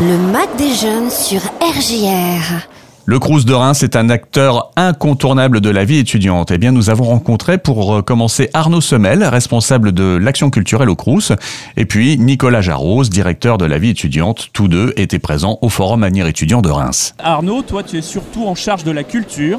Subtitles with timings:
[0.00, 2.68] Le Mac des jeunes sur RJR.
[3.04, 6.52] Le Crous de Reims est un acteur incontournable de la vie étudiante.
[6.52, 10.94] Eh bien, nous avons rencontré pour euh, commencer Arnaud Semel, responsable de l'action culturelle au
[10.94, 11.32] Crous,
[11.76, 14.50] et puis Nicolas Jarros, directeur de la vie étudiante.
[14.52, 17.14] Tous deux étaient présents au Forum Avenir étudiant de Reims.
[17.18, 19.58] Arnaud, toi, tu es surtout en charge de la culture.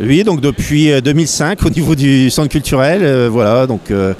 [0.00, 4.14] Oui, donc depuis 2005 au niveau du centre culturel, euh, voilà, donc euh,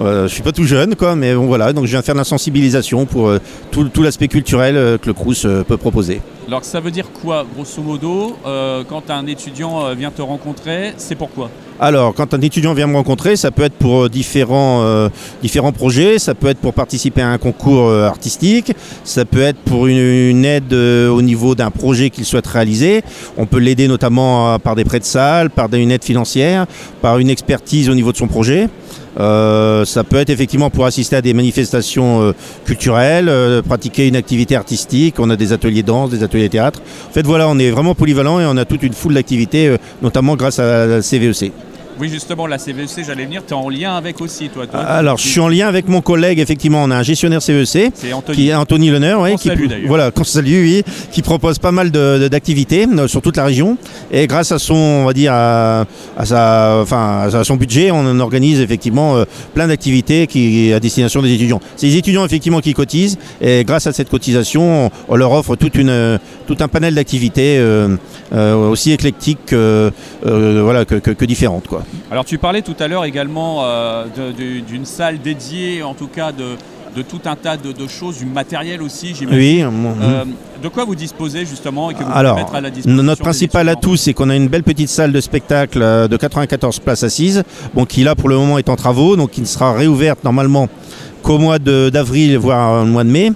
[0.00, 2.20] euh, je suis pas tout jeune, quoi, mais bon, voilà, donc je viens faire de
[2.20, 3.40] la sensibilisation pour euh,
[3.70, 6.20] tout, tout l'aspect culturel euh, que le Crous euh, peut proposer.
[6.46, 11.48] Alors ça veut dire quoi, grosso modo, quand un étudiant vient te rencontrer, c'est pourquoi
[11.80, 15.08] Alors, quand un étudiant vient me rencontrer, ça peut être pour différents, euh,
[15.42, 18.72] différents projets, ça peut être pour participer à un concours euh, artistique,
[19.04, 23.02] ça peut être pour une, une aide euh, au niveau d'un projet qu'il souhaite réaliser.
[23.38, 26.66] On peut l'aider notamment par des prêts de salle, par une aide financière,
[27.00, 28.68] par une expertise au niveau de son projet.
[29.18, 32.32] Euh, ça peut être effectivement pour assister à des manifestations euh,
[32.64, 35.16] culturelles, euh, pratiquer une activité artistique.
[35.18, 36.80] On a des ateliers danse, des ateliers théâtre.
[37.08, 40.36] En fait, voilà, on est vraiment polyvalent et on a toute une foule d'activités, notamment
[40.36, 41.52] grâce à la CVEC.
[42.00, 44.66] Oui, justement, la CVEC, j'allais venir, tu es en lien avec aussi, toi.
[44.66, 47.92] toi Alors, je suis en lien avec mon collègue, effectivement, on a un gestionnaire CVEC.
[48.12, 48.36] Anthony.
[48.36, 51.90] Qui est Anthony Leneur, ouais, qui, salue, voilà, qu'on salue, oui, qui propose pas mal
[51.92, 53.76] de- de- d'activités euh, sur toute la région.
[54.10, 55.84] Et grâce à son, on va dire, à,
[56.16, 61.22] à sa, enfin, à son budget, on organise effectivement euh, plein d'activités qui à destination
[61.22, 61.60] des étudiants.
[61.76, 65.54] C'est les étudiants effectivement qui cotisent, et grâce à cette cotisation, on, on leur offre
[65.56, 67.96] toute une, euh, tout un panel d'activités euh,
[68.32, 69.90] euh, aussi éclectiques, euh,
[70.26, 71.82] euh, voilà, que, que- que différentes, quoi.
[72.10, 74.04] Alors tu parlais tout à l'heure également euh,
[74.68, 76.56] d'une salle dédiée, en tout cas de,
[76.96, 79.38] de tout un tas de, de choses, du matériel aussi, j'imagine.
[79.38, 79.62] Oui.
[80.02, 80.24] Euh,
[80.62, 83.22] de quoi vous disposez justement et que vous pouvez Alors, mettre à la disposition notre
[83.22, 87.42] principal atout, c'est qu'on a une belle petite salle de spectacle de 94 places assises,
[87.74, 90.68] bon, qui là pour le moment est en travaux, donc qui ne sera réouverte normalement
[91.22, 93.32] qu'au mois d'avril, voire au mois de mai.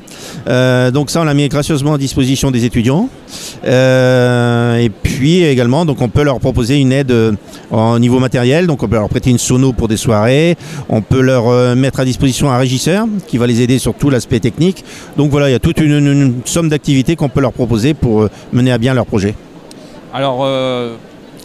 [0.47, 3.09] Euh, donc ça, on l'a mis gracieusement à disposition des étudiants.
[3.64, 7.33] Euh, et puis également, donc on peut leur proposer une aide euh,
[7.70, 10.56] au niveau matériel, donc on peut leur prêter une sono pour des soirées,
[10.88, 14.10] on peut leur euh, mettre à disposition un régisseur qui va les aider sur tout
[14.10, 14.84] l'aspect technique.
[15.16, 18.72] Donc voilà, il y a toute une, somme d'activités qu'on peut leur proposer pour mener
[18.72, 19.34] à bien leur projet.
[20.12, 20.41] Alors,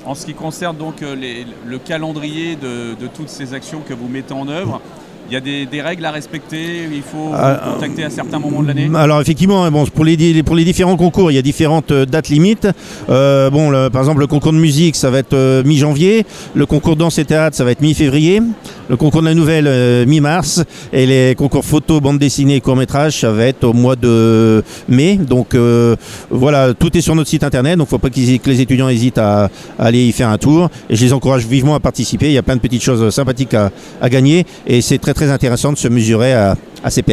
[0.06, 4.48] en ce qui concerne donc le calendrier de toutes ces actions que vous mettez en
[4.48, 4.82] œuvre,
[5.30, 8.40] il y a des, des règles à respecter, il faut Ah, vous contacter à certains
[8.40, 8.90] moments de l'année?
[8.96, 12.06] Alors effectivement, hein, bon, pour, les, pour les différents concours, il y a différentes euh,
[12.06, 12.68] dates limites.
[13.10, 16.26] Euh, bon, le- par exemple, le concours de musique, ça va être euh, mi-janvier.
[16.54, 18.42] Le concours de danse et théâtre, ça va être mi-février.
[18.90, 20.64] Le concours de la nouvelle, euh, mi-mars.
[20.92, 25.16] Et les concours photo, bande dessinée et court-métrage, ça va être au mois de mai.
[25.18, 25.96] Donc euh,
[26.30, 27.78] voilà, tout est sur notre site internet.
[27.78, 29.50] Donc il ne faut pas que les étudiants hésitent à,
[29.80, 30.70] aller y faire un tour.
[30.90, 32.28] Et je les encourage vivement à participer.
[32.28, 33.72] Il y a plein de petites choses sympathiques à,
[34.10, 34.46] gagner.
[34.68, 37.04] Et c'est très très intéressant de se mesurer à, à ces.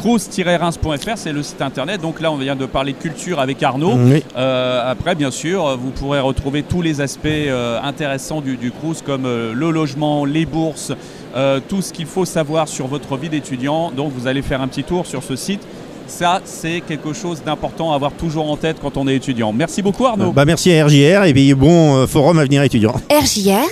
[0.00, 2.00] crous-reims.fr, c'est le site internet.
[2.00, 3.94] Donc là, on vient de parler culture avec Arnaud.
[3.96, 4.24] Oui.
[4.36, 9.02] Euh, après, bien sûr, vous pourrez retrouver tous les aspects euh, intéressants du, du Crous,
[9.04, 10.92] comme euh, le logement, les bourses,
[11.36, 13.90] euh, tout ce qu'il faut savoir sur votre vie d'étudiant.
[13.90, 15.60] Donc, vous allez faire un petit tour sur ce site.
[16.06, 19.52] Ça, c'est quelque chose d'important à avoir toujours en tête quand on est étudiant.
[19.52, 20.32] Merci beaucoup, Arnaud.
[20.32, 22.94] Bah, merci à RJR et puis bon euh, forum Avenir étudiant.
[23.10, 23.66] RJR,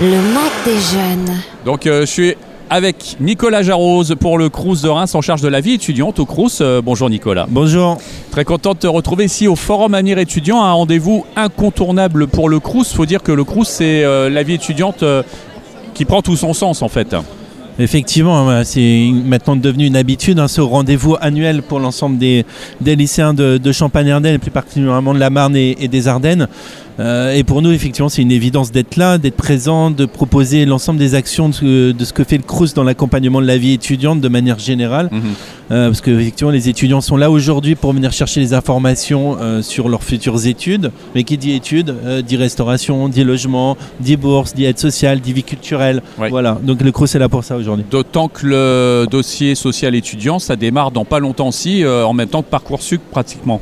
[0.00, 1.36] le Mac des jeunes.
[1.64, 2.34] Donc, euh, je suis
[2.70, 6.26] avec Nicolas Jarose pour le Crous de Reims en charge de la vie étudiante au
[6.26, 6.60] Crous.
[6.60, 7.46] Euh, bonjour, Nicolas.
[7.48, 7.98] Bonjour.
[8.30, 12.60] Très content de te retrouver ici au Forum Avenir étudiant, un rendez-vous incontournable pour le
[12.60, 12.92] Crous.
[12.92, 15.22] faut dire que le Crous, c'est euh, la vie étudiante euh,
[15.94, 17.14] qui prend tout son sens en fait.
[17.80, 22.44] Effectivement, voilà, c'est maintenant devenu une habitude, hein, ce rendez-vous annuel pour l'ensemble des,
[22.80, 26.48] des lycéens de, de Champagne-Ardenne, et plus particulièrement de la Marne et, et des Ardennes.
[27.00, 30.98] Euh, et pour nous, effectivement, c'est une évidence d'être là, d'être présent, de proposer l'ensemble
[30.98, 33.72] des actions de ce, de ce que fait le CRUS dans l'accompagnement de la vie
[33.72, 35.10] étudiante de manière générale.
[35.70, 39.62] Euh, parce que effectivement, les étudiants sont là aujourd'hui pour venir chercher les informations euh,
[39.62, 40.90] sur leurs futures études.
[41.14, 41.94] Mais qui dit études,
[42.26, 46.02] dit restauration, dit logement, dit bourse, dit aide sociale, dit vie culturelle.
[46.18, 46.30] Ouais.
[46.30, 47.84] Voilà, donc le CRUS est là pour ça aujourd'hui.
[47.90, 52.28] D'autant que le dossier social étudiant, ça démarre dans pas longtemps aussi, euh, en même
[52.28, 53.60] temps que Parcoursup pratiquement.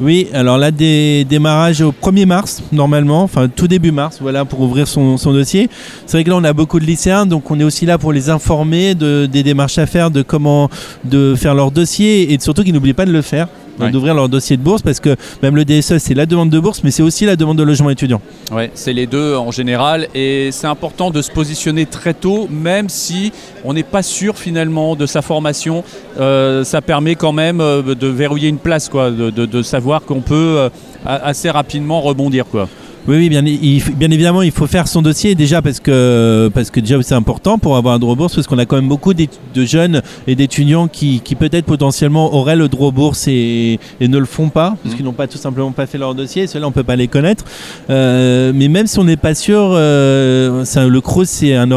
[0.00, 4.60] Oui, alors là, des démarrage au 1er mars, normalement, enfin tout début mars, voilà, pour
[4.60, 5.70] ouvrir son, dossier.
[6.04, 8.12] C'est vrai que là, on a beaucoup de lycéens, donc on est aussi là pour
[8.12, 10.68] les informer de, des démarches à faire, de comment
[11.04, 13.46] de faire leur dossier et surtout qu'ils n'oublient pas de le faire.
[13.80, 13.90] Ouais.
[13.90, 16.82] d'ouvrir leur dossier de bourse parce que même le DSE c'est la demande de bourse
[16.84, 18.20] mais c'est aussi la demande de logement étudiant.
[18.52, 22.88] Ouais, c'est les deux en général et c'est important de se positionner très tôt, même
[22.88, 23.32] si
[23.64, 25.82] on n'est pas sûr finalement de sa formation.
[26.20, 30.02] Euh, ça permet quand même euh, de verrouiller une place, quoi, de, de- de savoir
[30.02, 30.68] qu'on peut euh,
[31.04, 32.68] assez rapidement rebondir, quoi.
[33.06, 36.70] Oui, oui, bien, il- bien évidemment, il faut faire son dossier déjà parce que, parce
[36.70, 39.12] que déjà c'est important pour avoir un droit bourse parce qu'on a quand même beaucoup
[39.12, 39.26] de
[39.64, 44.24] jeunes et d'étudiants qui, qui peut-être potentiellement auraient le droit bourse et, et ne le
[44.24, 44.96] font pas parce Mhm.
[44.96, 46.46] qu'ils n'ont pas tout simplement pas fait leur dossier.
[46.46, 47.44] Ceux-là, on peut pas les connaître.
[47.90, 51.68] Euh, mais même si on n'est pas sûr, euh, le CROUS, c'est un,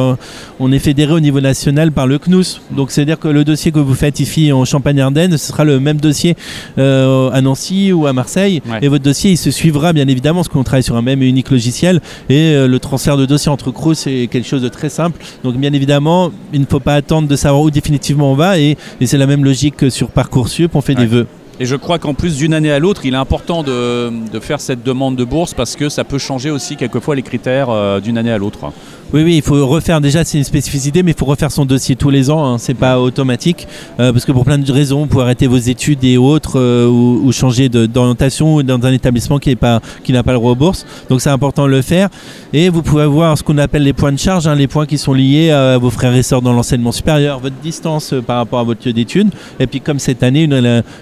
[0.62, 2.62] on est fédéré au niveau national par le CNUS.
[2.72, 5.98] Donc c'est-à-dire que le dossier que vous faites ici en Champagne-Ardenne, ce sera le même
[5.98, 6.36] dossier
[6.78, 8.62] euh, à Nancy ou à Marseille.
[8.70, 8.80] Ouais.
[8.82, 11.28] Et votre dossier, il se suivra bien évidemment, parce qu'on travaille sur un même et
[11.28, 12.02] unique logiciel.
[12.30, 15.24] Et euh, le transfert de dossier entre CROUS, c'est quelque chose de très simple.
[15.44, 18.60] Donc bien évidemment, il ne faut pas attendre de savoir où définitivement on va.
[18.60, 21.02] Et, et c'est la même logique que sur Parcoursup, on fait Ouais.
[21.02, 21.28] des vœux.
[21.60, 24.60] Et je crois qu'en plus d'une année à l'autre, il est important de, de faire
[24.62, 28.18] cette demande de bourse parce que ça peut changer aussi quelquefois les critères euh, d'une
[28.18, 28.72] année à l'autre.
[29.14, 31.96] Oui, oui, il faut refaire déjà, c'est une spécificité, mais il faut refaire son dossier
[31.96, 33.66] tous les ans, hein, c'est pas automatique,
[34.02, 36.88] euh, parce que pour plein de raisons, vous pouvez arrêter vos études et autres, euh,
[36.90, 41.22] ou, changer d'orientation dans un établissement qui pas, n'a pas le droit aux bourses, donc
[41.22, 42.10] c'est important de le faire.
[42.52, 44.98] Et vous pouvez avoir ce qu'on appelle les points de charge, hein, les points qui
[44.98, 48.64] sont liés à vos frères et sœurs dans l'enseignement supérieur, votre distance par rapport à
[48.66, 49.30] votre lieu d'études,
[49.62, 50.54] et puis comme cette année, une,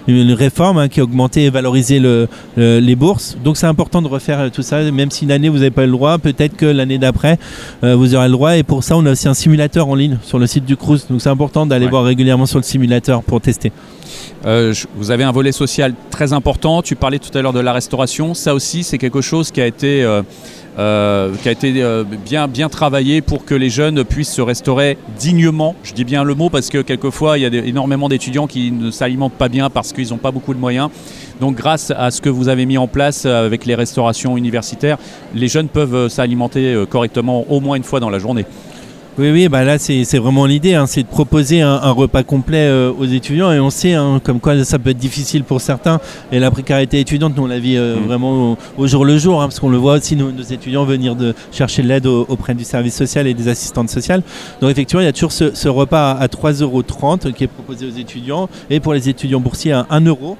[0.06, 3.66] une- une réforme hein, qui a augmenté et valorisé le, le- les bourses, donc c'est
[3.66, 5.92] important de refaire euh, tout ça, même si une année vous n'avez pas eu le
[5.92, 7.38] droit, peut-être que l'année d'après,
[7.84, 8.56] euh, vous aurez le droit.
[8.56, 11.06] Et pour ça, on a aussi un simulateur en ligne sur le site du Crous.
[11.10, 11.90] Donc c'est important d'aller Ouais.
[11.90, 13.70] voir régulièrement sur le simulateur pour tester.
[14.46, 16.82] Euh, vous avez un volet social très important.
[16.82, 18.34] Tu parlais tout à l'heure de la restauration.
[18.34, 20.22] Ça aussi, c'est quelque chose qui a été, euh,
[20.78, 25.74] euh, bien, bien travaillé pour que les jeunes puissent se restaurer dignement.
[25.82, 28.90] Je dis bien le mot parce que quelquefois, il y a énormément d'étudiants qui ne
[28.90, 30.90] s'alimentent pas bien parce qu'ils n'ont pas beaucoup de moyens.
[31.40, 34.98] Donc, grâce à ce que vous avez mis en place avec les restaurations universitaires,
[35.34, 38.46] les jeunes peuvent s'alimenter correctement au moins une fois dans la journée.
[39.18, 42.66] Oui, oui, bah là c'est vraiment l'idée, hein, c'est de proposer un, un repas complet
[42.68, 46.00] euh, aux étudiants et on sait hein, comme quoi ça peut être difficile pour certains
[46.30, 48.04] et la précarité étudiante, nous on la vit euh, Mm.
[48.06, 50.84] vraiment au, au jour le jour hein, parce qu'on le voit aussi nos, nos étudiants
[50.84, 54.22] venir de chercher de l'aide au- auprès du service social et des assistantes sociales.
[54.60, 56.82] Donc effectivement il y a toujours ce, ce repas à 3,30 euros
[57.34, 60.36] qui est proposé aux étudiants et pour les étudiants boursiers à 1 euro.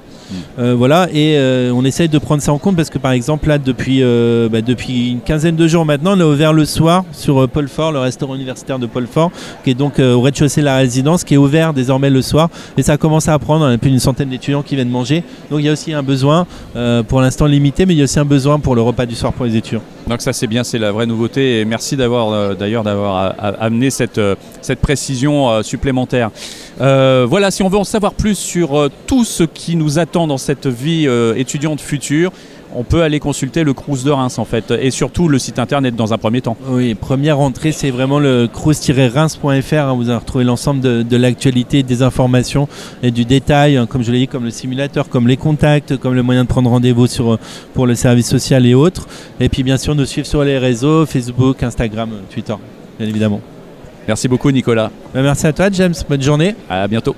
[0.59, 3.47] Euh, voilà, et euh, on essaye de prendre ça en compte parce que par exemple,
[3.47, 7.05] là, depuis, euh, bah, depuis une quinzaine de jours maintenant, on a ouvert le soir
[7.13, 9.31] sur euh, Paul Fort, le restaurant universitaire de Paul Fort,
[9.63, 12.49] qui est donc euh, au rez-de-chaussée de la résidence, qui est ouvert désormais le soir.
[12.77, 15.23] Et ça commence à prendre, on a plus d'une centaine d'étudiants qui viennent manger.
[15.49, 18.03] Donc il y a aussi un besoin, euh, pour l'instant limité, mais il y a
[18.03, 19.81] aussi un besoin pour le repas du soir pour les étudiants.
[20.07, 23.89] Donc ça c'est bien, c'est la vraie nouveauté et merci d'avoir euh, d'ailleurs d'avoir amené
[23.89, 24.19] cette,
[24.61, 26.31] cette précision supplémentaire.
[26.79, 30.67] Voilà, si on veut en savoir plus sur tout ce qui nous attend dans cette
[30.67, 32.31] vie étudiante future,
[32.77, 35.95] on peut aller consulter le Crous de Reims en fait et surtout le site internet
[35.95, 36.55] dans un premier temps.
[36.69, 39.73] Oui, première entrée, c'est vraiment le crous-reims.fr.
[39.73, 39.93] hein.
[39.95, 42.67] vous allez retrouver l'ensemble de, de l'actualité, des informations
[43.01, 46.13] et du détail, hein, comme je l'ai dit, comme le simulateur, comme les contacts, comme
[46.13, 47.39] le moyen de prendre rendez-vous sur,
[47.73, 49.07] pour le service social et autres.
[49.39, 52.55] Et puis bien sûr, nous suivre sur les réseaux, Facebook, Instagram, Twitter,
[52.99, 53.41] bien évidemment.
[54.07, 55.93] Merci beaucoup Nicolas, Ben, merci à toi, James.
[56.07, 56.55] Bonne journée.
[56.69, 57.15] à bientôt.